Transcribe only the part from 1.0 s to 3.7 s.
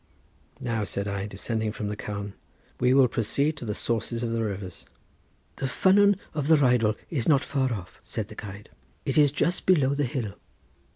I, descending from the carn, "we will proceed to